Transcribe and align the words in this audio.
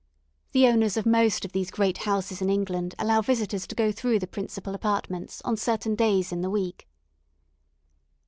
The 0.53 0.65
owners 0.67 0.97
of 0.97 1.05
most 1.05 1.45
of 1.45 1.51
these 1.51 1.69
great 1.69 1.99
houses 2.09 2.41
in 2.41 2.49
England 2.49 2.95
allow 2.97 3.21
visitors 3.21 3.67
to 3.67 3.75
go 3.75 3.91
through 3.91 4.17
the 4.17 4.25
principal 4.25 4.73
apartments 4.73 5.43
on 5.45 5.57
certain 5.57 5.93
days 5.93 6.31
in 6.31 6.41
the 6.41 6.49
week. 6.49 6.87